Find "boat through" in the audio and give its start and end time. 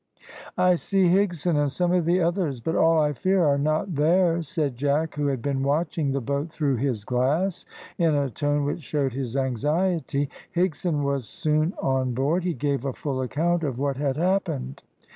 6.19-6.77